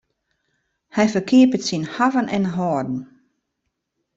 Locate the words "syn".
1.67-1.85